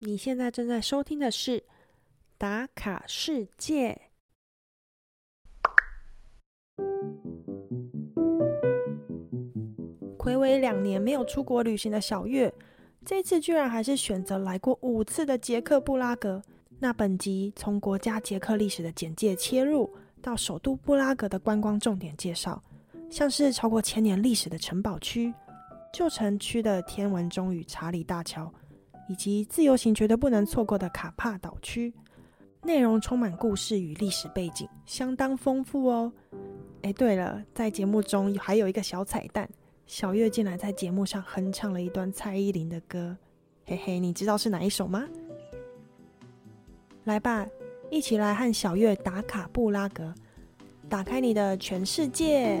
[0.00, 1.58] 你现在正在收听的是
[2.36, 3.98] 《打卡世界》。
[10.18, 12.52] 暌违两年没有出国旅行的小月，
[13.06, 16.42] 这次居然还是选择来过五次的捷克布拉格。
[16.78, 19.90] 那本集从国家捷克历史的简介切入，
[20.20, 22.62] 到首都布拉格的观光重点介绍，
[23.08, 25.32] 像是超过千年历史的城堡区、
[25.90, 28.52] 旧城区的天文钟与查理大桥。
[29.08, 31.92] 以及自由行绝对不能错过的卡帕岛区，
[32.62, 36.12] 内容充满故事与历史背景，相当丰富哦。
[36.82, 39.48] 哎，对了，在节目中还有一个小彩蛋，
[39.86, 43.16] 小月竟然在节目上哼唱了一段蔡依林的歌，
[43.64, 45.06] 嘿嘿，你知道是哪一首吗？
[47.04, 47.46] 来吧，
[47.90, 50.12] 一起来和小月打卡布拉格，
[50.88, 52.60] 打开你的全世界。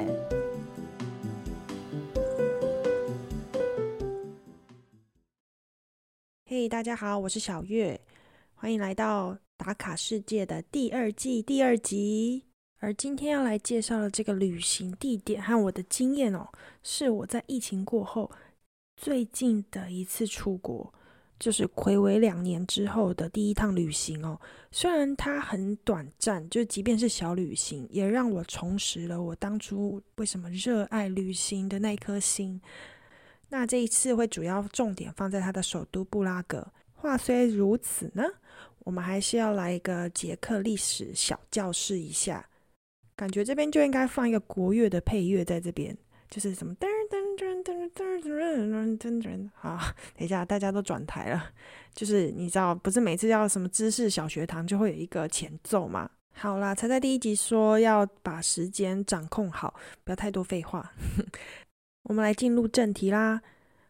[6.58, 8.00] 嘿，大家好，我是小月，
[8.54, 12.44] 欢迎来到打卡世界的第二季第二集。
[12.78, 16.48] 而今天要来介绍的这个旅行地点和我的经验哦，
[16.82, 18.30] 是我在疫情过后
[18.96, 20.90] 最近的一次出国，
[21.38, 24.40] 就是暌违两年之后的第一趟旅行哦。
[24.70, 32.62] 虽然它很短暂，就即便是小旅行，也让我重拾了我当初为什么热爱旅行的那颗心。
[33.48, 36.66] 那这一次会主要重点放在它的首都布拉格。
[36.94, 38.24] 话虽如此呢，
[38.80, 42.48] 我们还是要来一个捷克历史小教室一下。
[43.14, 45.96] 感觉这边就应该放一个国乐的配乐在这边，
[46.28, 49.50] 就是什么噔噔噔噔噔噔噔噔。
[49.54, 49.78] 好，
[50.16, 51.50] 等一下大家都转台了，
[51.94, 56.10] 就是你知道，不是每次要什么知识小学堂就会有一个前奏吗？
[56.34, 60.92] 好啦，才在第一集说要把时间掌控好，不要太多废话。
[62.08, 63.42] 我们来进入正题啦。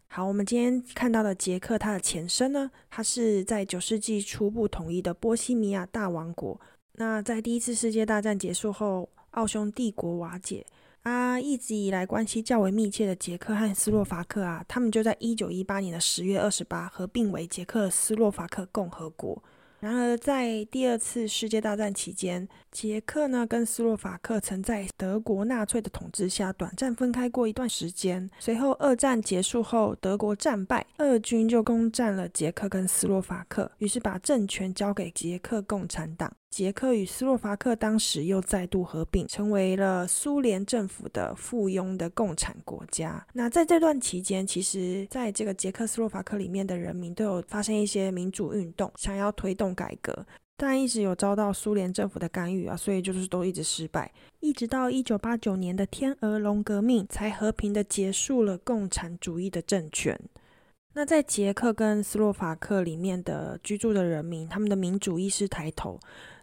[0.08, 6.58] 好，我们今天看到的捷克，它的前身呢，它是在九世纪初步统一的波西米亚大王国。
[6.92, 10.64] 那在第一次世界大战结束后，奥匈帝国瓦解
[11.02, 19.42] 啊，一直以来关系较为密切的捷克和斯洛伐克啊，他们就在一九一八年的十月二十八合并为捷克斯洛伐克共和国。
[19.80, 28.28] 然而，在第二次世界大战期间，捷克呢跟斯洛伐克曾在德国纳粹的统治下短暂分开过一段时间。
[28.38, 36.34] 随后，二战结束后，德国战败，俄军就攻占了捷克跟斯洛伐克，于是把政权交给捷克共产党。
[36.48, 43.26] 捷克与斯洛伐克当时又再度合并，成为了苏联政府的附庸的共产国家。
[43.34, 54.12] 那在这段期间，其实在这个捷克斯洛伐克里面的人民都有发生一些民主运动，想要推动改革，但一直有遭到苏联政府的干预啊，所以就是都一直失败。
[54.40, 60.18] 一直到一九八九年的天鹅绒革命，才和平的结束了共产主义的政权。
[60.94, 65.98] 那在捷克跟斯洛伐克里面的居住的人民，他们的民主意识抬头。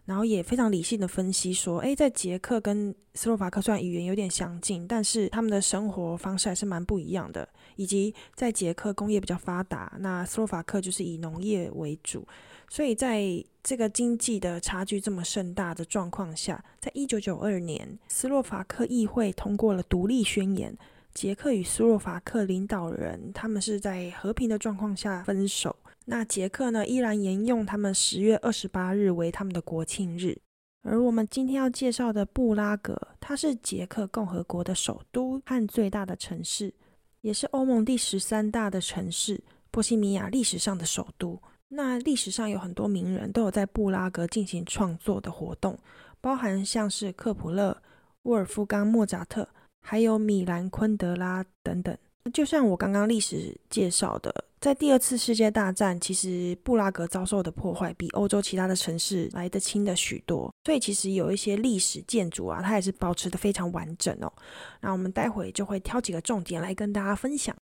[0.06, 7.48] 然后也非常理性的分析说，诶，在捷克跟斯洛伐克虽然语言有点相近，但是他们的生活方式还是蛮不一样的。
[7.76, 12.28] 以及在捷克工业比较发达，那斯洛伐克就是以农业为主，
[12.74, 13.22] 所以在
[13.62, 20.76] 这个经济的差距这么盛大的状况下，在一九九二年，斯洛伐克议会通过了独立宣言，
[21.14, 25.76] 捷克与斯洛伐克领导人他们是在和平的状况下分手。
[26.06, 30.36] 那捷克呢，依然沿用他们十月二十八日为他们的国庆日。
[30.82, 36.74] 而我们今天要介绍的布拉格，它是捷克共和国的首都和最大的城市，
[37.20, 41.40] 也是欧盟第十三大的城市，波西米亚历史上的首都。
[41.68, 45.78] 那历史上有很多名人都有在布拉格进行创作的活动，
[46.20, 47.76] 包含像是克普勒、
[48.22, 49.48] 沃尔夫冈·莫扎特，
[49.82, 51.96] 还有米兰·昆德拉等等。
[52.32, 54.44] 就像我刚刚历史介绍的。
[54.60, 64.32] 在第二次世界大战，其实布拉格遭受的破坏比欧洲其他的城市来得轻的许多，所以其实有一些历史建筑啊，它也是保持的非常完整哦。
[64.80, 67.54] 那我们待会就会挑几个重点来跟大家分享。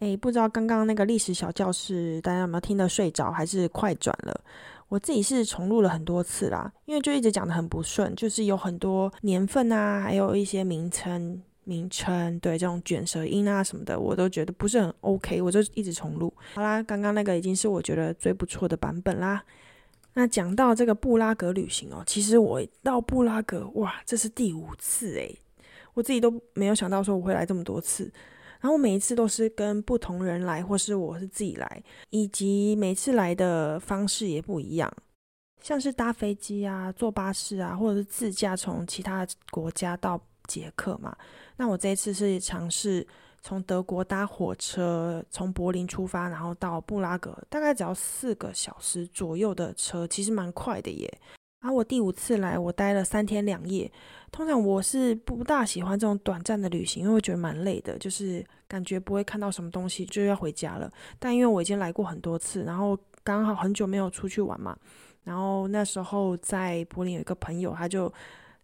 [0.00, 4.40] 哎，不知道刚刚那个历史小教室大家有没有听得睡着，还是快转了？
[4.88, 11.40] 我自己是重录了很多次啦，因为就一直讲的很不顺，就是有很多年份啊，还有一些名称。
[11.64, 16.32] 名称对这种卷舌音啊什么的，我都觉得不是很 OK，我就一直重录。
[16.54, 19.44] 好啦，刚刚那个已经是我觉得最不错的版本啦。
[20.14, 25.38] 那讲到这个布拉格旅行哦，其实我到布拉格哇，这是第五次诶，
[25.94, 28.10] 我自己都没有想到说我会来这么多次。
[28.60, 34.92] 然后每一次都是跟不同人来，或是我是自己来，以及每次来的方式也不一样，
[35.62, 41.16] 像是搭飞机啊、坐巴士啊，或者是自驾从其他国家到捷克嘛。
[41.56, 43.06] 那我这一次是尝试
[43.42, 51.20] 从德国搭火车从柏林出发，然后到布拉格，大概只要四个小时左右的车，其实蛮快的耶。
[51.60, 53.90] 然后我第五次来，我待了三天两夜。
[54.32, 60.90] 通常我是不大喜欢这种短暂的旅行，因为我觉得蛮累的，就是感觉不会看到什么东西就要回家了。
[61.18, 64.76] 但因为我已经来过很多次，然后刚好很久没有出去玩嘛，
[65.24, 68.12] 然后那时候在柏林有一个朋友，他就。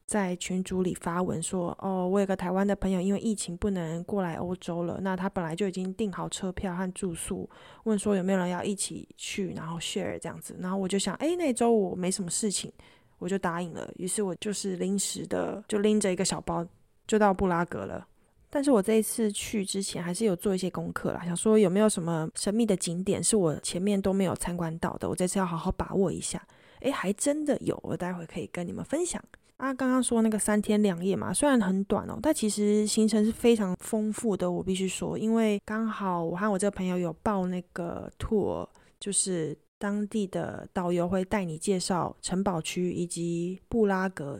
[0.07, 5.01] 在群组里发文说：“哦，我有个台湾的朋友，因为疫情不能过来欧洲了。
[5.03, 7.51] 那他本来就已经订好车票和住宿，
[7.83, 10.57] 问说有没有人要一起去，然后 share 这样子。
[10.61, 12.73] 然后我就想，哎，那周我没什么事情，
[13.19, 13.93] 我就答应了。
[13.97, 16.65] 于是我就是临时的，就拎着一个小包
[17.09, 18.07] 就到布拉格了。
[18.49, 26.41] 但是我这一次去之前还是有做一些功课啦，想说有没有什么神秘的景点是我前面都没有参观到的，我这次要好好把握一下。
[26.81, 29.21] 哎，还真的有，我待会可以跟你们分享。”
[29.57, 34.51] 啊，刚刚说那个三天两夜嘛，虽然很短哦，但其实行程是非常丰富的。
[34.51, 38.69] 我必须说，因为刚好我和我这个朋友有报那个 tour，
[39.01, 44.39] 就是当地的导游会带你介绍城堡区以及布拉格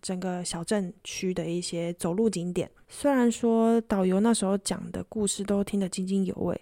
[0.00, 2.70] 整个小镇区的一些走路景点。
[2.88, 6.60] 虽然说导游那时候讲的故事都听得津津有味，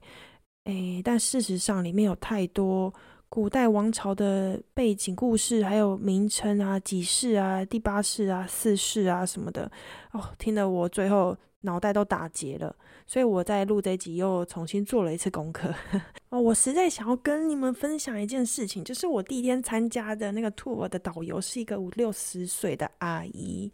[0.65, 2.93] 诶，但事实上里面有太多。
[3.31, 9.71] 古代王朝的背景故事，还有名称啊、几世啊、第八世啊、四世啊什么的，
[10.11, 12.75] 哦，听得我最后脑袋都打结了。
[13.07, 15.73] 所以我在录这集又重新做了一次功课。
[16.31, 23.71] 哦，我实在想要跟你们分享一件事情，就是我第一天参加的那个 tour 的导游是一个五六十岁的阿姨，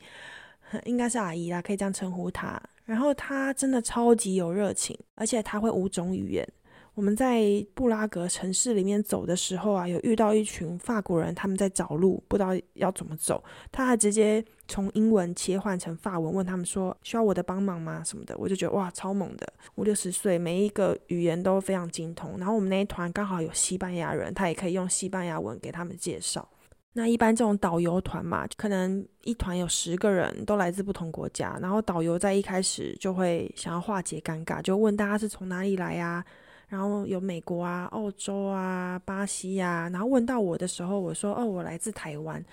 [0.85, 2.61] 应该是阿姨啦，可以这样称呼她。
[2.85, 6.47] 然后她真的超级有热情，而且她会五种语言。
[6.97, 7.43] 我们在
[7.75, 13.45] 布拉格城市里面走的时候啊，有遇到一群法国人，他们在找路，不知道要怎么走。
[13.71, 22.39] 他还直接从英文切换成法文，问他们说：“需要我的帮忙吗？”什么的，我就觉得哇，超猛的，五六十岁，每一个语言都非常精通。
[22.39, 26.49] 然后我们那一团刚好有西班牙人，他也可以用西班牙文给他们介绍。
[26.95, 36.25] 那一般这种导游团嘛，可能一团有十个人，都来自不同国家，然后导游在一开始就会想要化解尴尬，就问大家是从哪里来呀？
[36.69, 42.45] 然后有美国啊、澳洲啊、巴西呀，然后问到我的时候，我说：“哦，我来自台湾。”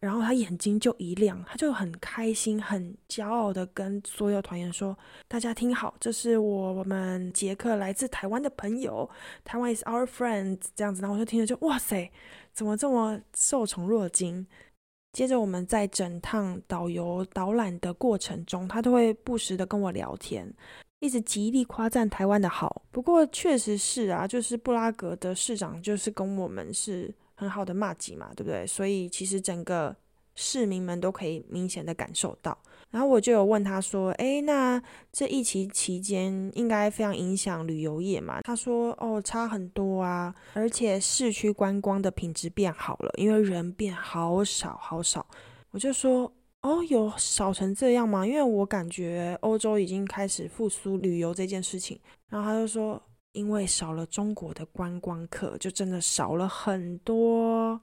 [0.00, 4.94] 然后他眼睛就一亮，他就很开心、很骄傲的跟所有团员说
[5.26, 9.08] ：“大家听好，这是我们杰克来自台湾的朋友，
[9.44, 12.10] 台湾 is our friend。”这样子，然后我就听着就哇塞，
[12.52, 14.46] 怎么这么受宠若惊？
[15.12, 20.52] 接着我们在整趟导游导览的过程中，他都会不时的跟我聊天。
[21.04, 28.66] 一直极力夸赞台湾的好，不过确实是啊，就是布拉格的市长就是跟我们是很好的骂吉嘛，对不对？
[28.66, 29.94] 所以其实整个
[30.34, 32.56] 市民们都可以明显的感受到。
[32.90, 45.26] 然后我就有问他说：“诶，那这疫情期间应该非常影响旅游业嘛？”他说：“哦，差很多啊，而且市区观光的品质变好了，因为人变好少好少。”
[45.70, 46.32] 我就说。
[46.64, 48.26] 哦，有少成这样吗？
[48.26, 52.00] 因为我感觉欧洲已经开始复苏旅游这件事情。
[52.30, 53.00] 然后他就说，
[53.32, 57.78] 因为少了中国的观光客，就真的少了很多。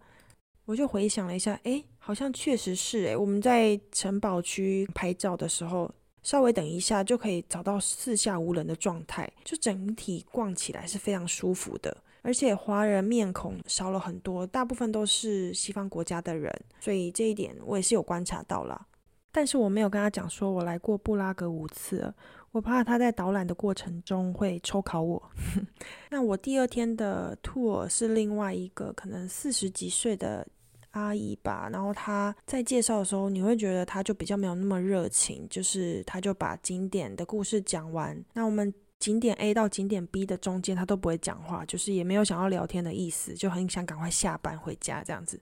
[0.66, 3.16] 我就回想了一下，哎，好像确实是哎。
[3.16, 5.92] 我们在城堡区拍照的时候，
[6.24, 11.96] 稍微等一下就可以找到四下无人的状态，就整体逛起来是非常舒服的。
[12.24, 18.88] 而且华人面孔少了很多，大部分都是西方国家的人，所以这一点我也是有观察到了。
[19.32, 22.14] 但是我没有跟他讲说我来过布拉格五次，
[22.52, 25.32] 我怕他在导览的过程中会抽考我。
[26.12, 30.46] 那我第二天的 tour 是另外一个可能四十几岁的
[30.92, 38.24] 阿姨吧，然后她在介绍的时候，你会觉得她就比较没有那么热情，就是她就把经典的故事讲完。
[38.34, 38.72] 那我们。
[39.02, 45.40] 景点 A 到景点 B 的中间，他都不会讲话，就是也没有想要聊天的意思，就很想赶快下班回家这样子。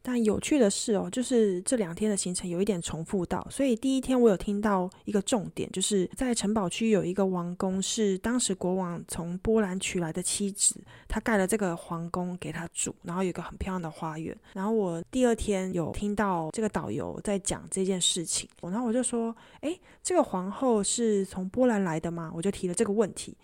[0.00, 14.34] 但有趣的是哦，就是这两天的行程有一点重复到，所以第一天我有听到一个重点，就是在城堡区有一个王宫，是当时国王从波兰娶来的妻子，他盖了这个皇宫给他住，然后有一个很漂亮的花园。
[14.54, 22.32] 然后我第二天有听到这个导游在讲这件事情，然后我就说，诶，这个皇后是从波兰来的吗？
[22.34, 23.36] 我就提了这个问题。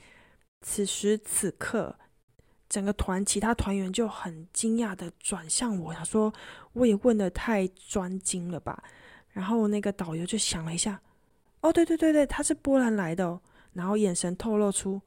[0.63, 1.95] 此时此刻。
[2.75, 6.35] 整个团其他团员就很惊讶的转向我，他说
[6.75, 8.83] ：“我也问的太专精了吧？”
[9.31, 11.01] 然后那个导游就想了一下
[11.63, 13.39] ：“哦，对对对对，他是波兰来的。”
[13.75, 15.01] 然后眼神透露出：“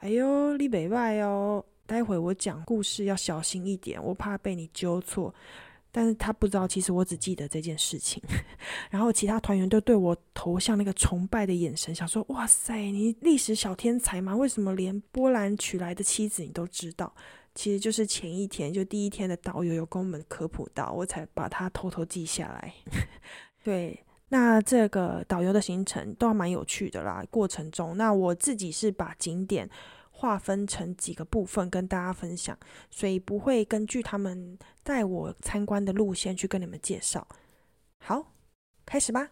[0.00, 5.34] 哎呦，你北外哦，待会我讲故事要小心一点，我怕被你纠错。”
[5.96, 8.20] 但是他不知道，其实我只记得这件事情。
[8.90, 14.34] 然后其他团员都对我投向那个崇拜的眼神，想说：“哇塞，你历史小天才吗？
[14.34, 17.14] 为什么连波兰娶来的妻子你都知道？”
[17.54, 22.74] 其实就是前一天，就第一天的导游有跟我们科普到，我才把它偷偷记下来。
[23.62, 27.24] 对，那这个导游的行程都还蛮有趣的啦。
[27.30, 29.70] 过程中，那我自己是把景点。
[30.24, 32.58] 划分成几个部分跟大家分享，
[32.90, 37.28] 所以不会根据他们带我参观的路线去跟你们介绍。
[37.98, 38.32] 好，
[38.86, 39.28] 开始吧。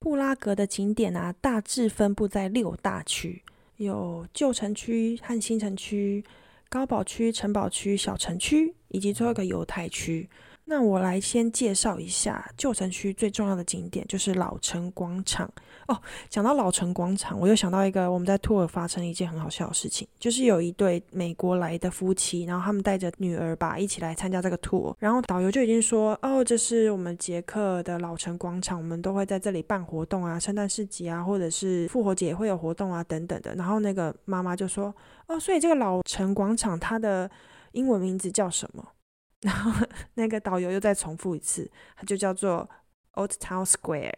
[0.00, 3.44] 布拉格的景点啊，大致分布在六大区，
[3.76, 6.24] 有旧城区和新城区、
[6.68, 10.28] 高堡区、城堡区、小城区，以及最后一个犹太区。
[10.64, 15.48] 那我来先介绍一下旧城区最重要的景点，就是老城广场。
[15.88, 33.54] 哦，讲到老城广场，我又想到一个我们在托尔发生一件很好笑的事情，就是有一对美国来的夫妻，然后他们带着女儿吧一起来参加这个 tour，然后导游就已经说，哦，这是我们捷克的老城广场，我们都会在这里办活动啊，圣诞市集啊，或者是复活节会有活动啊，等等的。
[33.54, 34.94] 然后那个妈妈就说，
[35.28, 37.30] 哦，所以这个老城广场它的
[37.72, 38.84] 英文名字叫什么？
[39.42, 42.68] 然后那个导游又再重复一次，它就叫做
[43.12, 44.12] Old Town Square。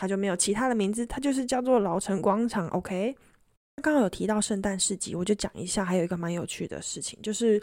[0.00, 2.66] 它就没有其他的名字，它就是叫做老城广场。
[2.68, 3.14] OK，
[3.82, 5.84] 刚好有提到圣诞市集，我就讲一下。
[5.84, 7.56] 还有一个蛮有趣的事情，就是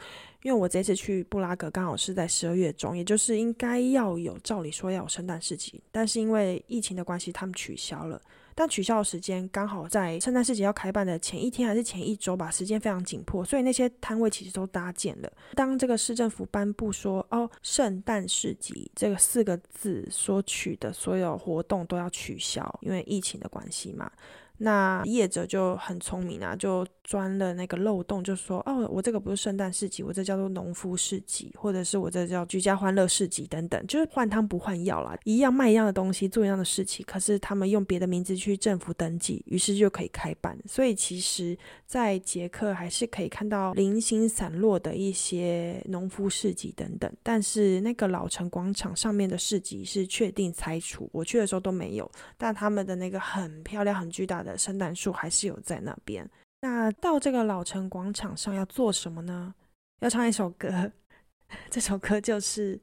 [0.43, 8.21] 因为我这次去布拉格刚好是在十二月中，也就是应该要有，照理说要有圣诞市集，但是因为疫情的关系，他们取消了。
[8.57, 15.31] 但取消的时间刚好在圣诞市集要开办的前一天还是前一周吧，时间非常紧迫，所以那些摊位其实都搭建了。
[15.53, 24.11] 当这个市政府颁布说“哦，圣诞市集”这个四个字所取的所有活动都要取消，因为疫情的关系嘛。
[24.57, 40.57] 那业者就很聪明啊，就钻了那个漏洞，就说哦，我这个不是圣诞市集，我这叫做农夫市集，或者是我这叫居家欢乐市集等等，就是换汤不换药啦，一样卖一样的东西，做一样的事情，可是他们用别的名字去政府登记，于是就可以开办。
[40.65, 54.46] 所以其实，在捷克还是可以看到零星散落的一些农夫市集等等，但是那个老城广场上面的市集是确定拆除，我去的时候都没有，但他们的那个很漂亮、很巨大的。
[54.47, 56.27] 的圣诞树还是有在那边。
[56.61, 59.53] 那到这个老城广场上要做什么呢？
[59.99, 60.91] 要唱一首歌，
[61.69, 62.77] 这首歌就是《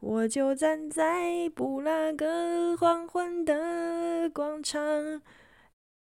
[0.00, 4.80] 我就站在布拉格黄昏的广场》。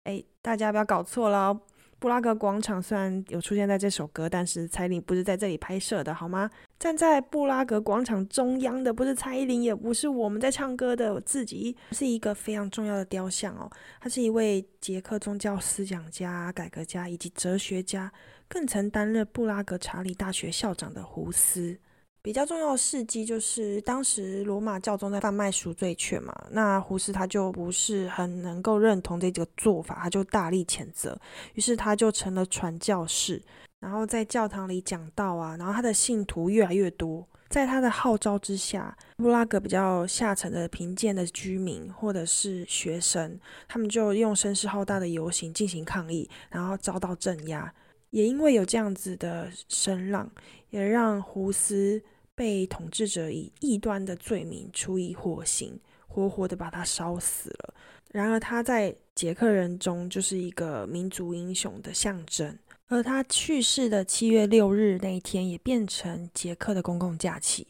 [0.04, 1.58] 哎，大家不要搞错了。
[1.98, 6.50] 布拉格广场虽然有出现在这首歌，但是彩铃不是在这里拍摄的，好吗？
[6.78, 13.70] 站在布拉格广场中央的不是蔡依林，也不是我们在唱歌的自己，是一个非常重要的雕像哦。
[14.00, 18.12] 他是一位捷克宗教思想家、改革家以及哲学家，
[18.46, 21.78] 更曾担任布拉格查理大学校长的胡斯。
[22.20, 31.16] 比较重要的事迹就是当时罗马教宗在贩卖赎罪券嘛，那胡斯他就不是很能够认同这个做法，他就大力谴责，
[31.54, 33.40] 于是他就成了传教士，
[33.80, 47.72] 然后在教堂里讲道啊，然后他的信徒越来越多，在他的号召之下，布拉格比较下层的贫贱的居民或者是学生，他们就用声势浩大的游行进行抗议，然后遭到镇压，
[48.10, 50.30] 也因为有这样子的声浪，
[50.70, 52.02] 也让胡斯。
[52.36, 57.74] 被统治者以异端的罪名处以火刑，活活的把他烧死了。
[58.12, 67.66] 然而他在捷克人中就是一个民族英雄的象征，而他去世的七月六日那一天也变成捷克的公共假期。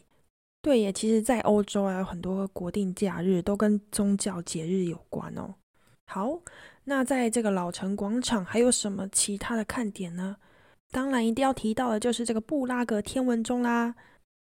[0.61, 5.55] 对，也其实，在欧洲啊有很多国定假日都跟宗教节日有关哦。
[6.05, 6.39] 好，
[6.83, 10.37] 那在这个老城广场还有什么其他的看点呢？
[10.91, 13.95] 当然，一定要提到的就是这个布拉格天文钟啦。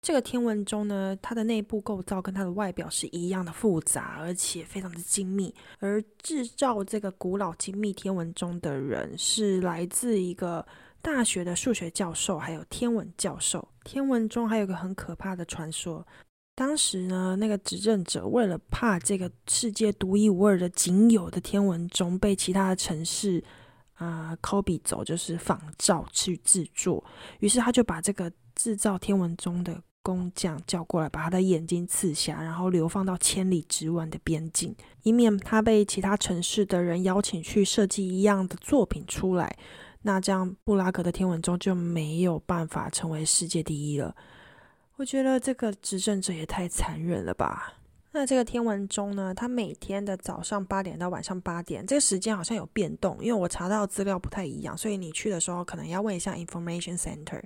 [0.05, 5.51] 这个天文钟呢，它的内部构造跟它的外表是一样的复杂，而且非常的精密。
[5.79, 10.63] 而制造这个古老精密天文钟的人是来自一个
[11.01, 13.67] 大学的数学教授，还有天文教授。
[13.83, 16.05] 天文钟还有个很可怕的传说，
[16.53, 23.43] 当时呢，那个执政者为了怕这个世界独一无二的仅有的天文钟被其他的城市
[23.95, 27.03] 啊 copy 走，就是仿照去制作，
[27.39, 29.81] 于是他就把这个制造天文钟的。
[30.05, 39.57] 工匠叫过来，把他的眼睛刺瞎，然后流放到千里之外的边境，以免他被其他城市的人邀请去设计一样的作品出来。
[40.03, 44.15] 那这样布拉格的天文钟就没有办法成为世界第一了。
[44.97, 47.73] 我觉得这个执政者也太残忍了吧？
[48.11, 49.33] 那这个天文钟呢？
[49.33, 57.41] 它每天的早上八点到晚上八点，这个时间好像有变动，因为我查到资料不太一样，所以你去的时候可能要问一下 information center。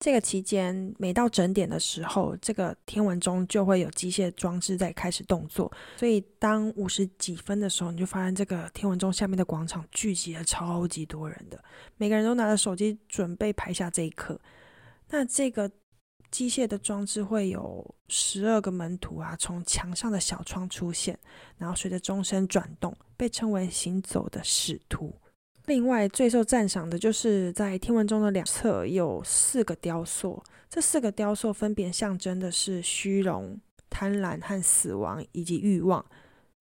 [0.00, 5.72] 这个期间，每到整点的时候，这个天文钟就会有机械装置在开始动作。
[5.96, 11.62] 所以，当五十几分的时候，你就发现这个天文钟下面的广场聚集了超级多人的，
[11.96, 14.40] 每个人都拿着手机准备拍下这一刻。
[15.10, 15.68] 那这个
[16.30, 21.18] 机械的装置会有十二个门徒啊，从墙上的小窗出现，
[21.56, 25.12] 然后随着钟声转动，被称为行走的使徒。
[25.68, 33.60] 另外，最受赞赏的就是在天文钟的两侧有四个雕塑，这四个雕塑分别象征的是虚荣、
[33.90, 36.02] 贪婪和死亡以及欲望，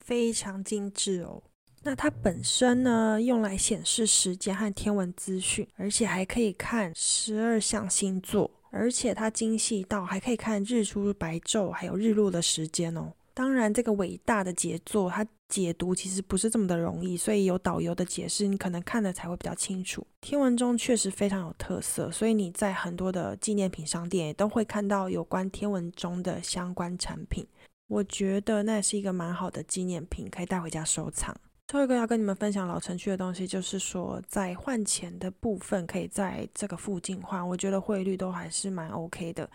[0.02, 1.42] 非常精致哦。
[1.84, 13.14] 那它本身呢，用来显示时间和天文资讯，而且还可以看十二项星座，而且它精细到还可以看日出、白昼还有日落的时间哦。
[13.38, 20.04] 当然，这个伟大的杰作，它解读其实不是这么的容易，所以有导游的解释，你可能看的才会比较清楚。
[20.22, 27.46] 天文钟确实非常有特色，所以你在很多的纪念品商店也都会看到有关天文钟的相关产品。
[27.88, 31.40] 我觉得那也是一个蛮好的纪念品，可以带回家收藏。
[31.68, 39.48] 最后一个要跟你们分享老城区的东西，就是说在换钱的部分，可以在这个附近换，我觉得汇率都还是蛮 OK 的。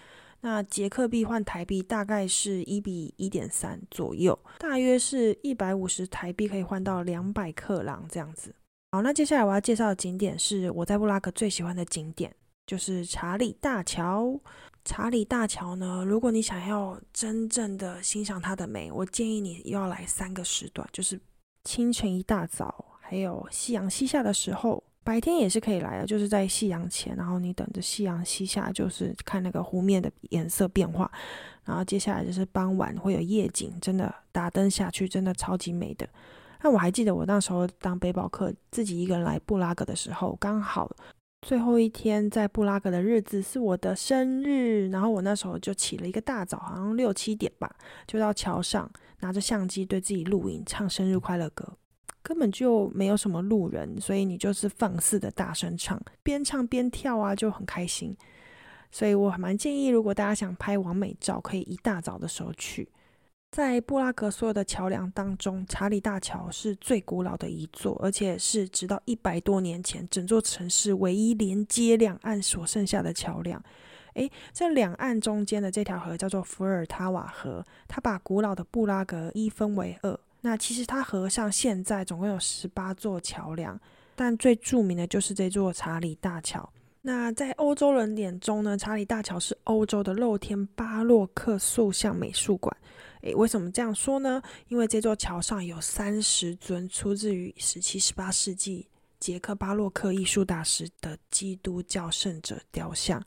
[0.44, 8.52] 那捷克币换台币大概是一比一点三左右，大约是一百五十台币可以换到两百克朗这样子。
[8.90, 12.34] 好，那接下来我要介绍的景点是我在布拉格最喜欢的景点，
[12.66, 14.40] 就是查理大桥。
[14.84, 21.20] 查理大桥呢，如果你想要真正的欣赏它的美，我建议你要来三个时段，就是
[21.62, 24.82] 清晨一大早，还有夕阳西下的时候。
[25.04, 31.10] 白天也是可以来的，就是在夕阳前，然后你等着夕阳西下，就是看那个湖面的颜色变化。
[31.64, 36.08] 然后接下来就是傍晚会有夜景，真的打灯下去，真的超级美的。
[36.62, 40.90] 那我还记得我那时候当背包客，自己一个人来布拉格的时候，刚好
[41.40, 47.74] 最后一天在布拉格的日子是我的生日，然后我那时候就起了一个大早，好像六七点吧，
[48.06, 48.88] 就到桥上
[49.20, 51.76] 拿着相机对自己录影，唱生日快乐歌。
[52.22, 58.16] 根本就没有什么路人，所以你就是放肆的大声唱，边唱边跳啊，就很开心。
[58.90, 62.88] 所以我蛮建议，如果大家想拍完美照，可以一大早的时候去。
[63.50, 73.62] 在布拉格所有的桥梁当中，查理大桥是最古老的一座，而且是直到一百多年前，整座城市唯一连接两岸所剩下的桥梁。
[74.14, 80.18] 诶，这两岸中间的这条河叫做伏尔塔瓦河，它把古老的布拉格一分为二。
[80.42, 83.80] 那其实它河上现在总共有十八座桥梁，
[84.14, 86.70] 但最著名的就是这座查理大桥。
[87.00, 92.76] 那在欧洲人眼中呢，查理大桥是欧洲的露天巴洛克塑像美术馆。
[93.22, 94.42] 诶，为什么这样说呢？
[94.68, 98.88] 因为这座桥上有三十尊出自于十七、十八世纪
[99.20, 103.24] 捷克巴洛克艺术大师的基督教圣者雕像，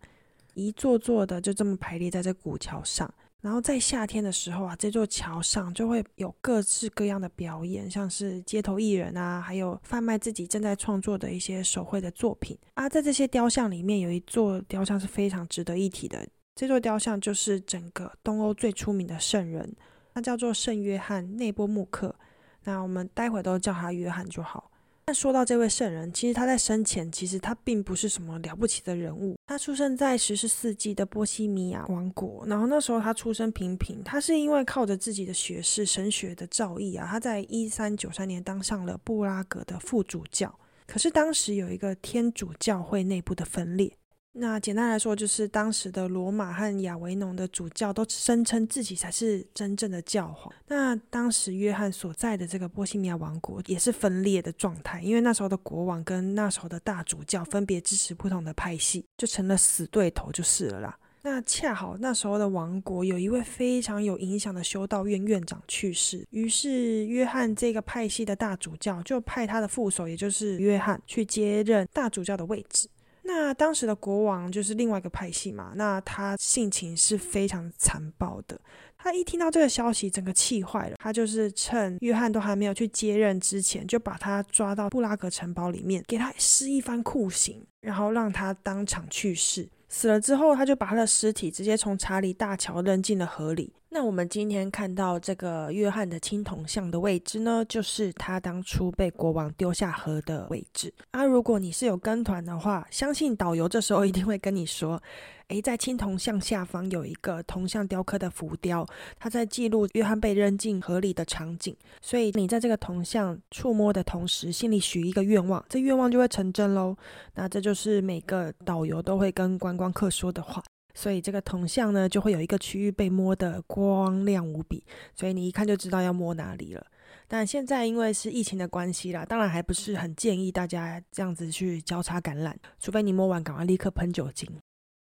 [0.53, 3.13] 一座座的就这么排列在这古桥上。
[3.45, 12.89] 然后在夏天的时候啊，这座桥上就会有各式各样的表演，像是街头艺人啊，还有贩卖自己正在创作的一些手绘的作品啊。
[12.89, 16.27] 在这些雕像里面，有一座雕像是非常值得一提的。
[16.55, 19.75] 这座雕像就是整个东欧最出名的圣人，
[20.15, 22.15] 他叫做圣约翰内波穆克。
[22.63, 24.71] 那我们待会都叫他约翰就好。
[25.07, 29.37] 但说到这位圣人，其实他在生前其实他并不是什么了不起的人物。
[29.45, 34.03] 他出生在十四纪的波西米亚王国，然后那时候他出身平平。
[34.03, 40.59] 他是因为靠着自己的学士、神学的造诣啊，他在一三九三年当上了布拉格的副主教。
[40.87, 43.95] 可是当时有一个天主教会内部的分裂。
[44.37, 50.53] 那简单来说，就是当时的罗马和亚维农的主教都声称自己才是真正的教皇。
[50.67, 60.99] 那当时约翰所在的这个波西米亚王国也是分裂的状态，因为那时候的国王跟那时候的大主教分别支持不同的派系，就成了死对头就是了啦。
[61.21, 72.87] 那恰好那时候的王国有一位非常有影响的修道院院长去世，于是约翰这个派系的大主教就派他的副手，也就是约翰去接任大主教的位置。
[73.27, 78.59] 那当时的国王就是另外一个派系嘛，那他性情是非常残暴的。
[78.97, 80.95] 他一听到这个消息，整个气坏了。
[80.99, 89.67] 他就是趁约翰都还没有去接任之前，就把他抓到布拉格城堡里面，给他施一番酷刑，然后让他当场去世。
[89.95, 93.71] 死了之后，他就把他的尸体直接从查理大桥扔进了河里。
[93.87, 100.93] 那我们今天看到这个约翰的青铜像的位置呢，就是他当初被国王丢下河的位置。
[101.11, 105.01] 啊，如果你是有跟团的话，相信导游这时候一定会跟你说，
[105.49, 108.85] 诶，在青铜像下方有一个铜像雕刻的浮雕，
[109.19, 111.75] 它在记录约翰被扔进河里的场景。
[112.01, 116.95] 所以你在这个铜像触摸的同时，心里许一个愿望，这愿望就会成真喽。
[117.35, 120.63] 那这就是每个导游都会跟观光客说的话。
[120.95, 126.85] 所以这个铜像呢，就会有一个区域被摸得光亮无比，所以你一看就知道要摸哪里了。
[127.27, 134.47] 但现在因为是疫情的关系啦，当然还不是很建议大家这样子去交叉感染，除非你摸完赶快立刻喷酒精。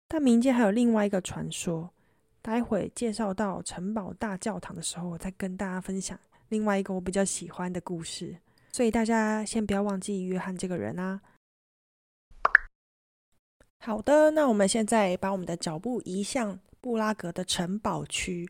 [0.08, 1.90] 但民间还有另外一个传说，
[2.40, 8.36] 待会介绍到城堡大教堂的时候，我再跟大家分享另外一个我比较喜欢的故事。
[8.72, 11.20] 所以大家先不要忘记约翰这个人啊。
[13.80, 18.48] 好的，那我们现在把我们的脚步移向布拉格的城堡区。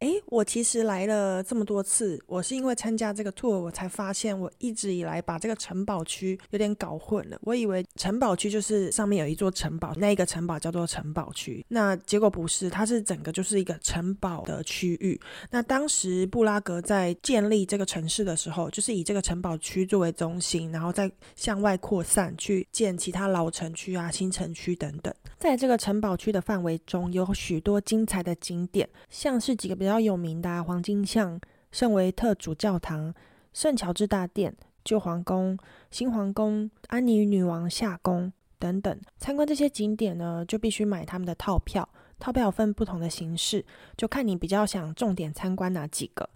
[0.00, 7.38] 诶，我其实来了这么多次，我是因为参加这个 tour，我才发现我一直以来把这个城堡区有点搞混了。
[7.40, 11.64] 我以为城堡区就是上面有一座城堡，那一个城堡叫做城堡区。
[11.68, 15.18] 那结果不是，它是整个就是一个城堡的区域。
[15.50, 25.14] 那当时布拉格在建立这个城市的时候，就是以这个城堡区作为中心，然后再向外扩散去建其他老城区啊、新城区等等。
[25.38, 33.14] 在这个城堡区的范围中，有许多精彩的景点，像是几个比比较有名的黄金像、圣维特主教堂、
[33.52, 34.52] 圣乔治大殿、
[34.84, 35.56] 旧皇宫、
[35.92, 39.00] 新皇宫、安妮女王夏宫等等。
[39.16, 41.88] 参观这些景点呢，就必须买他们的套票。
[42.18, 43.64] 套票分不同的形式，
[43.96, 46.28] 就看你比较想重点参观哪几个。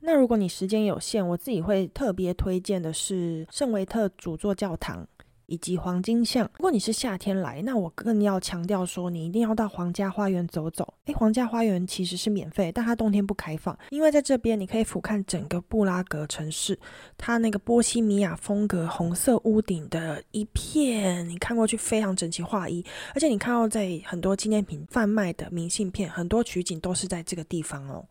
[0.00, 5.06] 那如果你时间有限，我自己会特别推荐的是圣维特主座教堂。
[5.46, 6.48] 以及黄金巷。
[6.58, 10.94] 如果你是夏天来，那我更要强调说，你一定要到皇家花园走走。
[11.06, 16.78] 诶，皇家花园其实是免费，但它冬天不开放，因为在这边你可以俯瞰整个布拉格城市，
[17.16, 28.04] 它那个波西米亚风格红色屋顶的一片，你看过去非常整齐划一，而且你看到在很多纪念品贩卖的明信片，很多取景都是在这个地方哦。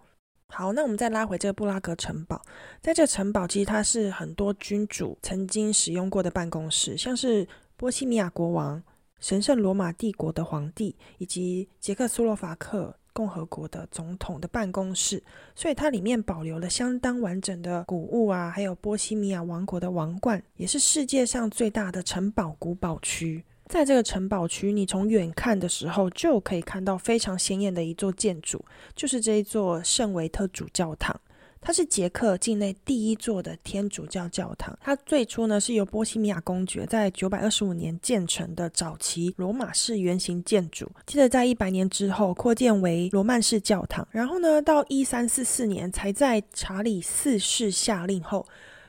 [0.49, 2.41] 好，那我们再拉回这个布拉格城堡，
[2.81, 8.81] 在这城堡其实它是很多君主曾经使用过的办公室，像是波西米亚国王、
[9.19, 15.21] 神圣罗马帝国的皇帝以及捷克斯洛伐克共和国的总统的办公室，
[15.55, 23.43] 所以它里面保留了相当完整的古物啊，还有波西米亚王国的王冠，也是世界上最大的城堡古堡区。
[23.67, 28.63] 在这个城堡区，你从远看的时候就可以看到非常显眼的一座建筑，
[28.95, 31.19] 就是这一座圣维特主教堂。
[31.59, 34.77] 它是捷克境内第一座的天主教教堂。
[34.83, 44.07] 它最初呢是由波西米亚公爵在九百二十五年建成的早期罗马式圆形建筑，接着在一百年之后扩建为罗曼式教堂。
[44.11, 48.45] 然后呢，到一三四四年才在查理四世下令后。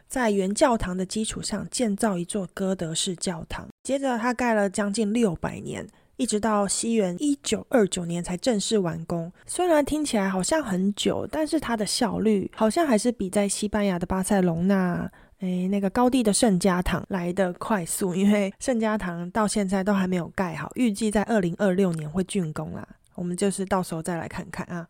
[0.09, 9.33] 在原教堂的基础上建造一座哥德式教堂，接着他盖了将近六百年，一直到西元一九二九年才正式完工。
[9.47, 22.87] 虽然听起来好像很久，但是它的效率好像还是比在西班牙的巴塞隆纳，诶那个高地的圣家堂来的快速，因为圣家堂到现在都还没有盖好，预计在二零二六年会竣工啦。
[23.17, 24.87] 我们就是到时候再来看看啊。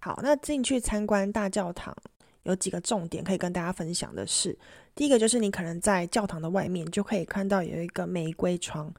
[0.00, 1.96] 好，那进去参观大教堂。
[2.48, 4.56] 有几个重点可以跟大家分享的是，
[4.94, 8.92] 第一个就是你可能在教堂的外面就可以看到有一个玫瑰窗。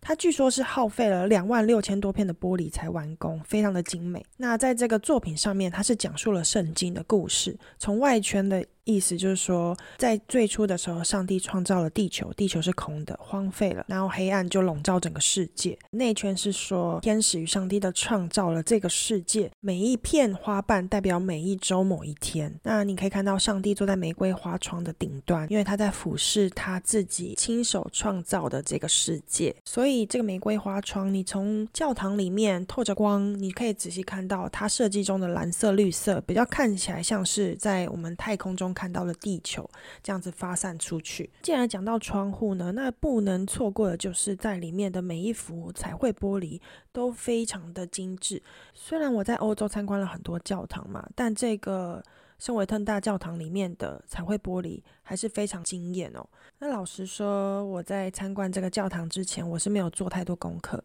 [0.00, 4.24] 它据说是耗费了两万六千多片的玻璃才完工，非常的精美。
[4.36, 8.64] 那在这个作品上面，它是讲述了圣经的故事，从外圈的。
[8.84, 15.78] 意思就是说，在最初的时候，上帝创造了地球，地球是空的，荒废了，然后黑暗就笼罩整个世界。
[15.90, 22.52] 内圈是说，天使与上帝的创造了这个世界，每一片花瓣代表每一周某一天。
[22.64, 29.54] 那你可以看到上帝坐在玫瑰花窗的顶端，因为他在俯视他自己亲手创造的这个世界。
[29.64, 38.71] 所以这个玫瑰花窗，你从教堂里面透着光，你可以仔细看到它设计中的蓝色、绿色，比较看起来像是在我们太空中。
[38.72, 39.68] 看到了地球
[40.02, 41.30] 这样子发散出去。
[41.42, 46.60] 既然讲到窗户呢，那不能错过的就是在里面的每一幅彩绘玻璃
[46.92, 48.42] 都非常的精致。
[48.74, 52.02] 虽然我在欧洲参观了很多教堂嘛，但这个
[52.38, 56.26] 圣维特大教堂里面的彩绘玻璃还是非常惊艳哦。
[56.58, 60.82] 那老实说，我在参观这个教堂之前，我是没有做太多功课。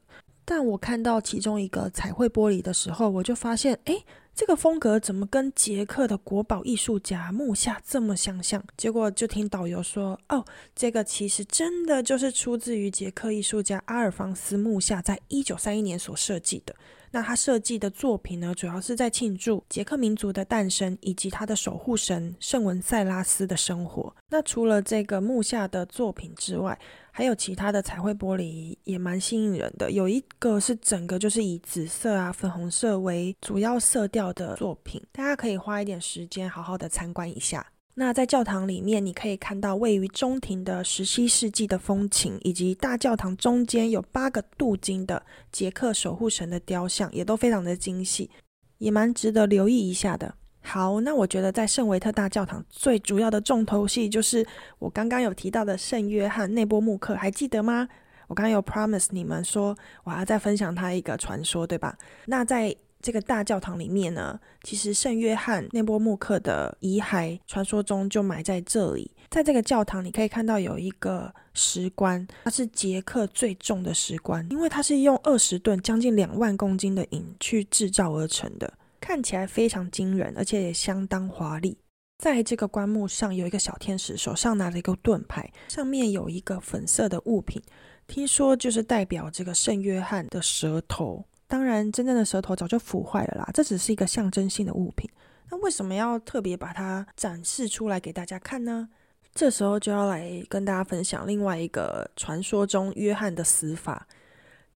[0.50, 4.04] 但我看到其中一个彩绘玻璃的时候，我就发现，哎。
[4.38, 8.64] 这个风格怎么跟捷克的国宝艺术家木下这么相像？
[8.78, 16.76] 结果就听导游说，哦，这个其实真的就是出自于捷克艺术家阿尔方斯木下在一九三一年所设计的。
[17.18, 24.16] 那他设计的作品呢，主要是在庆祝捷克民族的诞生以及他的守护神圣文塞拉斯的生活。
[24.30, 26.78] 那除了这个木下的作品之外，
[27.10, 29.90] 还有其他的彩绘玻璃也蛮吸引人的。
[29.90, 37.66] 有一个是整个就是以紫色啊、粉红色为主要色调的作品，大家可以花一点时间好好的参观一下。
[38.00, 48.30] 那在教堂里面，你可以看到位于中庭的十七世纪的风情，以及大教堂中间有八个镀金的捷克守护神的雕像，也都非常的精细，
[48.78, 50.32] 也蛮值得留意一下的。
[50.62, 54.46] 好，那我觉得在圣维特大教堂最主要的重头戏就是
[54.78, 57.90] 我刚刚有提到的圣约翰内波穆克，还记得吗？
[58.28, 61.98] 我刚刚有 promise 你们说我要再分享他一个传说，对吧？
[62.28, 69.12] 那在这个大教堂里面呢，其实圣约翰内波穆克的遗骸传说中就埋在这里。
[69.30, 81.78] 在这个教堂，你可以看到有一个石棺，它是捷克最重的石棺，因为它是用二十吨、将近两万公斤的银去制造而成的，看起来非常惊人，而且也相当华丽。
[82.18, 87.62] 在这个棺木上有一个小天使，手上拿着一个盾牌，上面有一个粉色的物品，
[88.08, 91.24] 听说就是代表这个圣约翰的舌头。
[91.48, 95.10] 当然，真正的舌头早就腐坏了啦，这只是一个象征性的物品。
[95.50, 98.90] 那为什么要特别把它展示出来给大家看呢？
[99.34, 104.06] 这时候就要来跟大家分享另外一个传说中约翰的死法，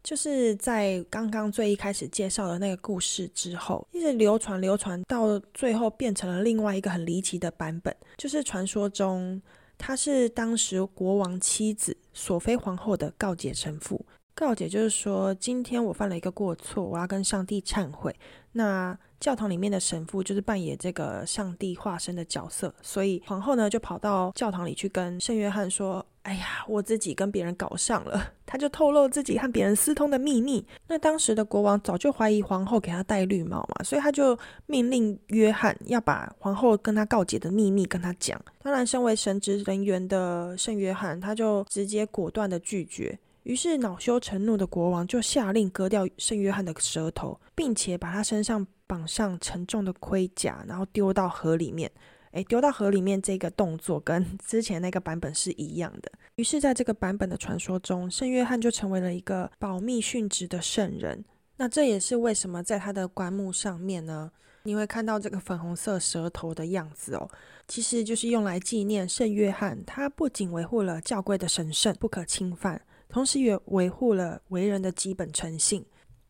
[0.02, 9.42] 就是在刚刚最一开始介绍的那个故事之后，一直流传流传到最后变成了另外一个很离奇的版本，就是传说中
[9.78, 14.06] 他是当时国王妻子索菲皇后的告解神父。
[14.34, 18.16] 告解就是说，今天我犯了一个过错，我要跟上帝忏悔。
[18.54, 30.66] 那教堂里面的神父就是扮演这个上帝化身的角色，所以皇后呢就跑到教堂里去跟圣约翰说：“哎呀，我自己跟别人搞上了。” 他就透露自己和别人私通的秘密。
[30.88, 38.42] 那当时的国王早就怀疑皇后给他戴绿帽嘛，所以他就命令约翰要把皇后跟他告解的秘密跟他讲。
[38.64, 43.18] 当然，身为神职人员的圣约翰，他就直接果断的拒绝。
[43.44, 51.92] 于是恼羞成怒的国王就下令割掉圣约翰的舌头，并且把他身上绑上沉重的盔甲，然后丢到河里面。
[52.32, 56.10] 诶，丢到河里面这个动作跟 之前那个版本是一样的。
[56.36, 61.26] 于是，在这个版本的传说中，圣约翰就成为了一个保密殉职的圣人。
[61.58, 64.32] 那这也是为什么在他的棺木上面呢，
[64.64, 67.30] 你会看到这个粉红色舌头的样子哦，
[67.68, 69.84] 其实就是用来纪念圣约翰。
[69.84, 72.82] 他不仅维护了教规的神圣不可侵犯。
[73.12, 75.86] 同时也维护了为人的基本诚信。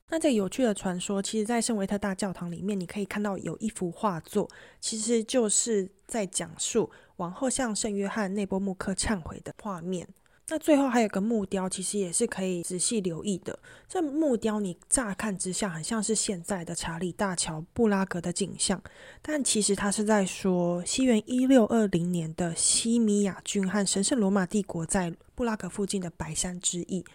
[0.09, 4.49] 那这个有趣的传说，其实，在圣维特大教堂里面，你可以看到有一幅画作，
[4.81, 10.05] 其实就是在讲述王后向圣约翰内波穆克忏悔的画面。
[10.51, 13.57] 那最后还有个木雕，其实也是可以仔细留意的。
[13.87, 18.83] 这木雕你乍看之下很像是现在的查理大桥布拉格的景象，
[19.21, 27.05] 但其实它是在说西元一六二零年的西米亚军和神圣罗马帝国在布拉格附近的白山之役，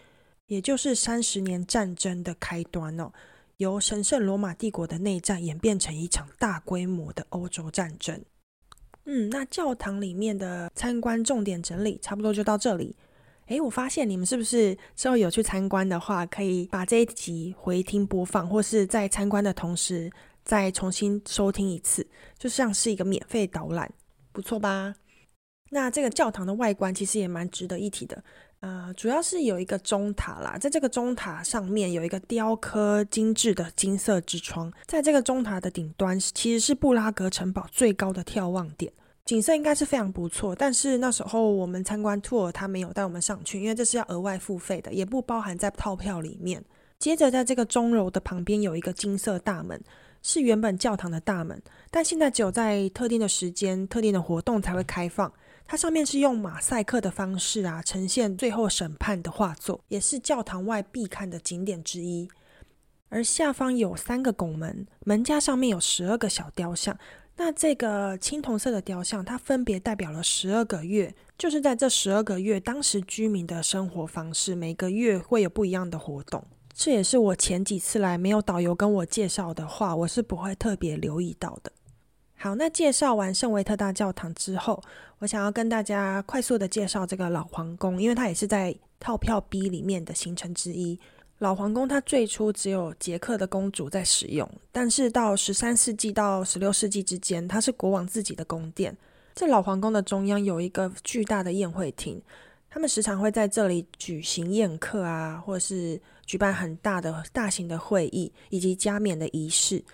[0.46, 3.12] 也就是三十年战争的开端哦。
[3.58, 8.18] 由神圣罗马帝国的内战演变成一场大规模的欧洲战争。
[9.04, 12.96] 嗯，那教堂里面的参观重点整理差不多就到这里。
[13.46, 20.10] 诶，我发现你们是不是之后有去参观的话，可以把这一集回听播放，或是在参观的同时
[20.44, 22.06] 再重新收听一次，
[22.36, 23.88] 就像是一个免费导览，
[24.32, 24.94] 不错吧？
[25.70, 28.22] 那这个教堂的外观其实也蛮值得一提的，
[28.60, 38.92] 呃，主要是有一个钟塔啦，在这个钟塔上面有一个雕刻精致的金色之窗，在这个钟塔的顶端其实是布拉格城堡最高的眺望点。
[39.26, 46.64] 景色应该是非常不错，但是那时候我们参观 tour，他没有带我们上去，因为这是要额外付费的，也不包含在套票里面。
[47.00, 49.82] 接着，在这个钟楼的旁边有一个金色大门，
[50.22, 51.60] 是原本教堂的大门，
[51.90, 55.30] 但现在只有在特定的时间、特定的活动才会开放。
[55.66, 62.28] 它上面是用马赛克的方式啊，呈现最后审判的画作，也是教堂外必看的景点之一。
[63.08, 66.96] 而下方有三个拱门，门架上面有十二个小雕像。
[67.38, 76.42] 那这个青铜色的雕像，它分别代表了十二个月，就是在这十二个月，当时居民的生活方式，每个月会有不一样的活动。
[76.72, 81.70] 这也是我前几次来没有导游跟我介绍的话，我是不会特别留意到的。
[82.36, 84.82] 好，那介绍完圣维特大教堂之后，
[85.18, 90.98] 我想要跟大家快速的介绍这个老皇宫，因为它也是在套票 B 里面的行程之一。
[91.38, 98.96] 老皇宫它最初只有捷克的公主在使用，但是到十三世纪到十六世纪之间，它是国王自己的宫殿。
[99.34, 102.18] 在老皇宫的中央有一个巨大的宴会厅，
[102.70, 109.84] 他们时常会在这里举行宴客啊，或者是举办很大的大型的会议以及加冕的仪式。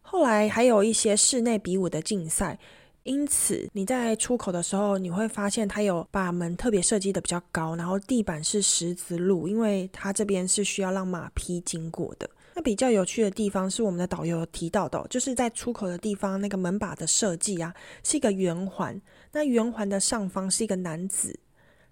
[0.00, 2.58] 后来还有一些室内比武的竞赛。
[3.06, 12.28] 因此，你在出口的时候，你会发现它有把门特别设计的比较高，然后地板是石子路，因为它这边是需要让马匹经过的。
[12.54, 19.00] 那比较有趣的地方是我们的导游提到的，就是在出口的地方那个门把的设计啊，是一个圆环，
[19.32, 21.38] 那圆环的上方是一个男子，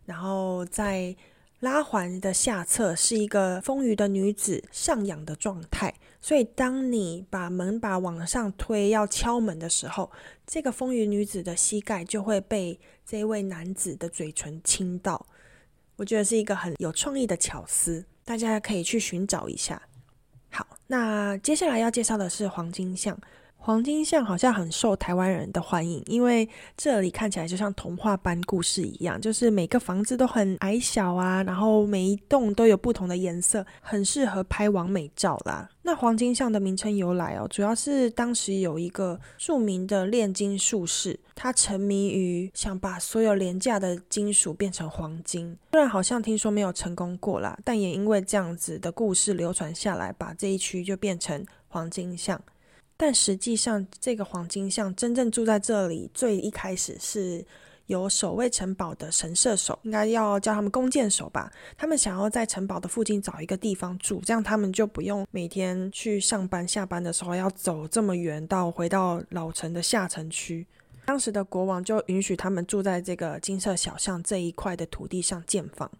[0.04, 1.16] 然后在。
[1.60, 10.10] 拉环的下侧是一个丰腴的女子上仰的状态，所以当你把门把往上推要敲门的时候，
[10.46, 15.26] 这个丰腴女子的膝盖就会被这位男子的嘴唇亲到。
[15.96, 19.80] 我觉得是一个很有创意的巧思，大家可以去寻找一下。
[20.50, 23.18] 好，那接下来要介绍的是黄金像。
[23.64, 26.46] 黄金巷好像很受台湾人的欢迎，因为
[26.76, 35.66] 这里看起来就像童话般故事一样，就是每个房子都很矮小啊，然后每一栋都有不同的颜色，很适合拍完美照啦。
[35.80, 52.38] 那黄金巷的名称由来哦，主要是当时有一个著名的炼金术士，他沉迷于想把所有廉价的金属变成黄金，虽然好像听说没有成功过啦，但也因为这样子的故事流传下来，把这一区就变成黄金巷。
[52.96, 57.44] 但实际上，这个黄金巷真正住在这里，最一开始是
[57.86, 61.52] 有守卫城堡的神射手，应该要叫他们弓箭手吧。
[61.76, 70.66] 他们想要在城堡的附近找一个地方住，这样他们就不用每天去上班、下班的时候要走这么远到回到老城的下城区。
[71.04, 75.90] 当时的国王就允许他们住在这个金色小巷这一块的土地上建房。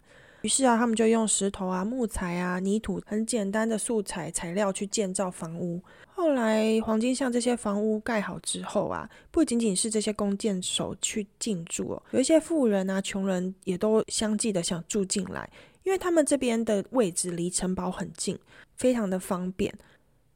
[0.45, 5.81] 于是啊，他们就用石头啊、木材啊、泥土，很简单的素材材料去建造房屋。
[6.13, 15.49] 后来黄金巷这些房屋盖好之后啊，不仅仅是这些弓箭手去进驻哦，有一些富人啊、穷人也都相继的想住进来，
[15.81, 18.37] 因为他们这边的位置离城堡很近，
[18.75, 19.73] 非常的方便。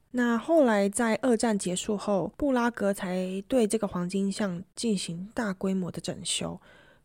[0.10, 6.60] 那后来在二战结束后，布拉格才对这个黄金巷进行大规模的整修。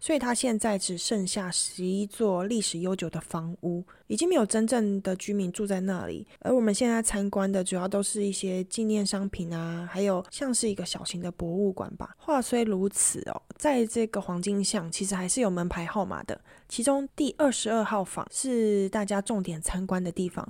[0.04, 6.26] 所以它现在只剩下十一座历史悠久的房屋，已经没有真正的居民住在那里。
[6.40, 12.14] 而我们现在参观的主要都是一些纪念商品啊，还有像是一个小型的博物馆吧。
[12.18, 16.38] 话虽如此哦，在这个黄金巷其实还是有门牌号码的，
[16.68, 20.46] 其中第二十二号房是大家重点参观的地方，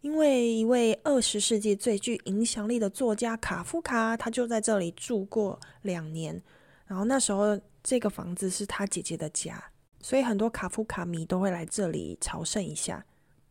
[0.00, 6.42] 因为一位二十世纪最具影响力的作家卡夫卡，他就在这里住过两年，
[6.88, 7.56] 然后那时候。
[7.80, 9.64] 这个房子是他姐姐的家，
[10.02, 13.02] 所以很多卡夫卡迷都会来这里朝圣一下。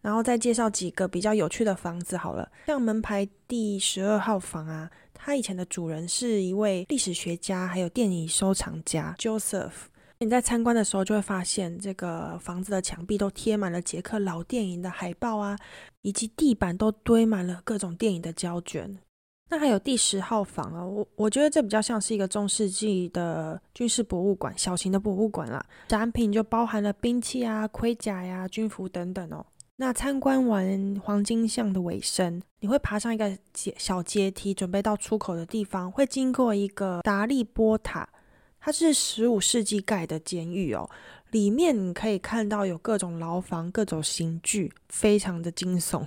[0.01, 9.71] 然后再介绍几个比较有趣的房子好了，像门牌第十二号房啊，它以前的主人是一位历史学家，还有电影收藏家 Joseph。
[10.19, 15.57] 你在参观的时候就会发现，这个房子的墙壁都贴满了捷克老电影的海报啊，
[16.03, 18.99] 以及地板都堆满了各种电影的胶卷。
[19.49, 25.65] 那还有第十号房啊，我我觉得这比较像是一个中世纪的军事博物馆，小型的博物馆啦。
[25.87, 29.45] 展品就包含了兵器啊、盔甲呀、军服等等哦。
[29.77, 38.09] 那参观完黄金巷的尾声，你会爬上一个阶小阶梯，准备到出口的地方，会经过一个达利波塔，
[38.59, 40.89] 它是十五世纪盖的监狱哦。
[41.31, 46.05] 里面你可以看到有各种牢房、各种刑具，非常的惊悚。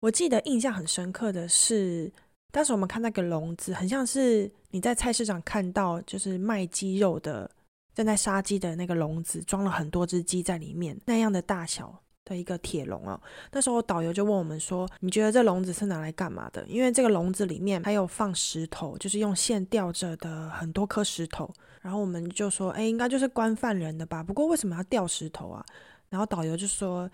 [0.00, 2.10] 我记得印象很深刻的是。
[2.50, 7.50] 当时我们看那个笼子，很像是你在菜市场看到，就是卖鸡肉的
[7.94, 13.20] 正在杀鸡的那个笼子，装了很多只鸡在里面那样的大小的一个铁笼哦。
[13.52, 21.48] 那时候导游就问我们说：“你觉得这笼子是拿来干嘛的？”因为这个笼子里面还有放石头，就是用线吊着的很多颗石头。
[21.80, 24.22] 然后我们就说：“哎，应该就是关犯人的吧？
[24.22, 25.64] 不过为什么要吊石头啊？”
[26.10, 27.08] 然后导游就说。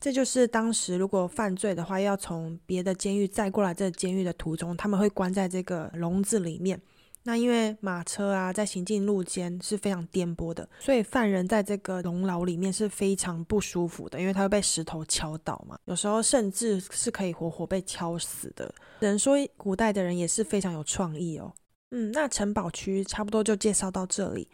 [0.00, 6.80] 这就是当时如果犯罪的话，要从别的监狱再过来这监狱的途中，他们会关在这个笼子里面。
[7.24, 18.74] 那因为马车啊在行进路间是非常颠簸的，所以犯人在这个笼牢里面是非常不舒服的，因为他会被石头敲倒嘛，有时候甚至是可以活活被敲死的。
[19.00, 21.52] 人说古代的人也是非常有创意哦。
[21.90, 24.48] 嗯，那城堡区差不多就介绍到这里。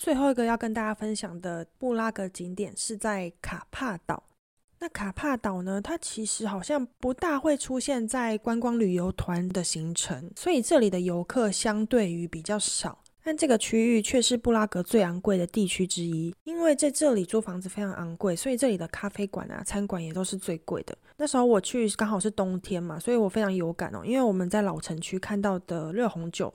[0.00, 4.22] 最后一个要跟大家分享的布拉格景点是在卡帕岛。
[4.78, 13.02] 那卡帕岛呢，它其实好像不大会出现在观光旅游团的行程，所以这里的游客相对于比较少。
[13.22, 20.96] 但这个区域却是布拉格最昂贵的地区之一，因为在这里租房子非常昂贵，所以这里的咖啡馆啊、餐馆也都是最贵的。
[21.18, 26.50] 那时候我去刚好是冬天嘛，所以我非常有感哦，因为我们在老城区看到的热红酒。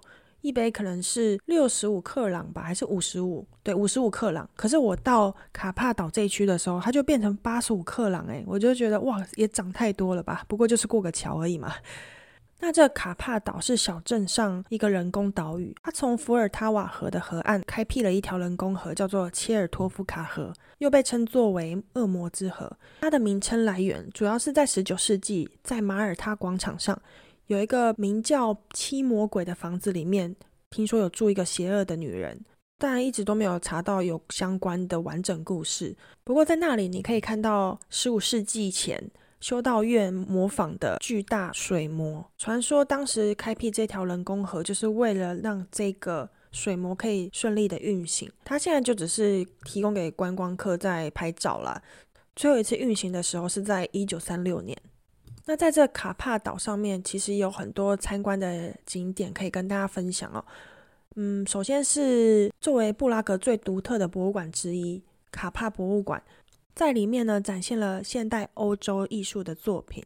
[0.45, 3.43] 一杯可能是六十五克朗吧，还是五十五？
[3.63, 4.47] 对，五十五克朗。
[4.55, 10.45] 可是我到卡帕岛这一区的时候，它就变成八十五克朗，诶，我就觉得哇，也涨太多了吧？
[10.47, 11.74] 不过就是过个桥而已嘛。
[12.61, 22.72] 那这卡帕岛是小镇上一个人工岛屿，它从伏尔塔瓦河的河岸开辟了一条人工河，叫做切尔托夫卡河，又被称作为恶魔之河。
[23.01, 26.99] 它的名称来源主要是在十九世纪，在马耳他广场上
[27.47, 30.35] 有一个名叫七魔鬼的房子里面，
[30.69, 32.39] 听说有住一个邪恶的女人，
[32.77, 35.95] 但一直都没有查到有相关的完整故事。
[36.23, 39.11] 不过在那里你可以看到十五世纪前。
[39.41, 48.31] 修道院模仿的巨大水魔，传说当时开辟这条人工河，就是为了让这个水魔可以顺利的运行。
[48.43, 51.79] 它现在就只是提供给观光客在拍照啦。
[52.35, 54.75] 最后一次运行的时候是在一九三六年。
[55.45, 60.43] 那在这卡帕岛上面，其实有很多参观的景点可以跟大家分享哦。
[61.15, 66.21] 嗯，首先是作为布拉格最独特的博物馆之一——卡帕博物馆。
[66.73, 70.03] 在里面呢，展现了现代欧洲艺术的作品。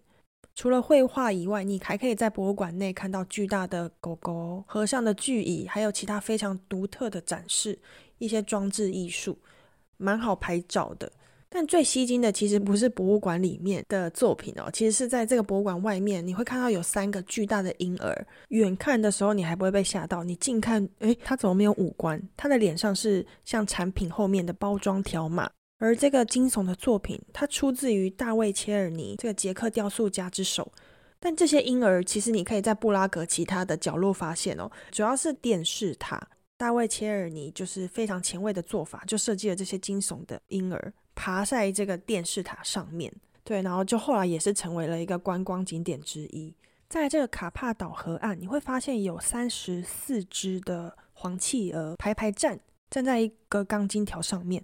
[0.54, 7.80] 除了绘画以外，你还可以在博物馆内看到巨大的狗狗、和尚的巨椅，还有其他非常独特的展示，
[8.18, 9.40] 一些装置艺术，
[9.96, 11.10] 蛮好拍照的。
[11.50, 18.28] 但最吸睛的其实不是博物馆里面的作品哦，其实是在这个博物馆外面，你会看到有三个巨大的婴儿。
[18.50, 22.22] 远看的时候你还不会被吓到，你近看，诶，他怎么没有五官？
[22.38, 25.50] 他的脸上是像产品后面的包装条码。
[25.82, 30.70] 而这个惊悚的作品，它出自于大卫·切尔尼这个捷克雕塑家之手。
[31.22, 34.70] 但这些婴儿，其实你可以在布拉格其他的角落发现哦。
[34.92, 36.22] 主要是电视塔，
[36.58, 43.14] 大卫·切尔尼就是非常前卫的做法，就设计了这些惊悚的婴儿爬在这个电视塔上面。
[43.44, 46.54] 对，然后就后来也是成为了一个观光景点之一。
[46.88, 52.58] 在这个卡帕岛河岸，你会发现有三十四只的黄企鹅排排站，
[52.90, 54.64] 站在一个钢筋条上面。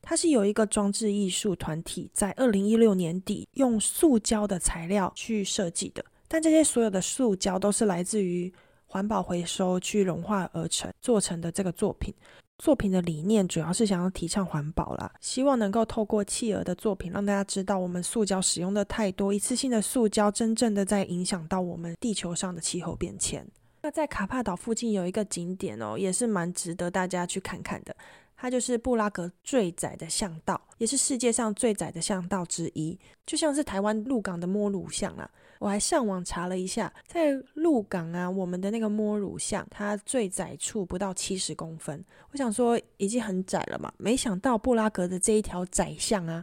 [0.00, 8.52] 它是有一个装置艺术团体在二零一六年底用塑胶的材料去设计的，但这些所有的塑胶都是来自于
[8.92, 12.14] 环保回收去融化而成做成的这个作品。
[12.58, 23.48] 作品的理念主要是想要提倡环保啦，希望能够透过企鹅的作品让大家知道，我们塑胶使用的太多，一次性的塑胶真正的在影响到我们地球上的气候变迁。
[23.80, 27.96] 那在卡帕岛附近有一个景点哦，也是蛮值得大家去看看的。
[28.36, 35.28] 它就是布拉格最窄的巷道，也是世界上最窄的巷道之一，就像是台湾鹿港的摸乳巷啊。
[35.62, 42.04] 我还上网查了一下，在鹿港啊，我们的那个摸乳巷，它最窄处不到七十公分。
[42.32, 46.42] 我想说已经很窄了嘛，没想到布拉格的这一条窄巷啊，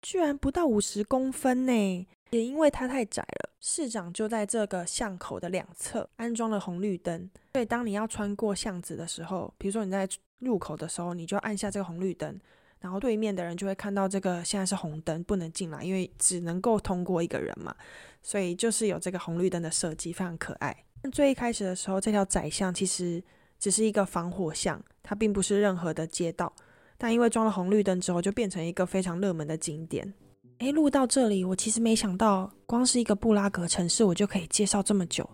[0.00, 2.06] 居然不到五十公分呢。
[2.30, 10.08] 也因为它太窄了，市长就在这个巷口的两侧安装了红绿灯，所以当你要穿过巷子的时候，比如说你在
[10.38, 12.40] 入口的时候，你就按下这个红绿灯，
[12.80, 17.74] 然后对面的人就会看到这个现在是红灯，不能进来，因为只能够通过一个人嘛，
[18.22, 20.74] 所以就是有这个红绿灯的设计，非常可爱。
[21.12, 23.22] 最一开始的时候，这条窄巷其实
[23.58, 26.52] 只是一个防火巷，它并不是任何的街道，
[26.96, 30.12] 但因为装了红绿灯之后，就变成一个非常热门的景点。
[30.58, 35.28] 诶，录到这里，我其实没想到，光是一个布拉格城市，我就可以介绍这么久，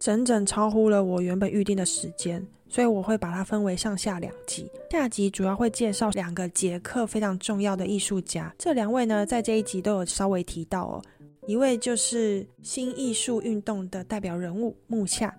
[0.00, 2.44] 整整超乎了我原本预定的时间。
[2.74, 11.00] 所以我会把它分为上下两集，下集主要会介绍两个捷克非常重要的艺术家，这两位呢，在这一集都有稍微提到哦。
[11.46, 15.32] 一位就是新艺术运动的代表人物木下，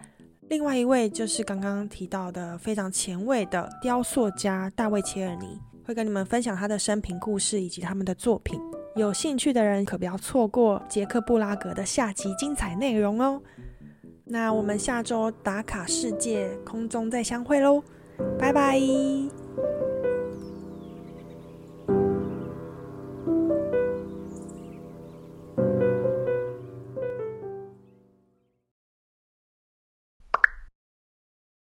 [0.48, 8.58] 另外一位就是刚刚提到的非常前卫的雕塑家大卫切尔尼，会跟你们分享他的生平故事以及他们的作品。
[8.96, 13.42] 有兴趣的人可不要错过捷克布拉格的下集精彩内容哦。
[14.26, 17.84] 那我们下周打卡世界空中再相会喽，
[18.40, 18.80] 拜拜。